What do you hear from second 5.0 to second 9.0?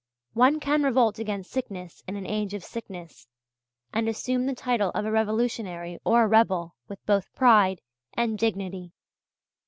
a revolutionary or a rebel with both pride and dignity.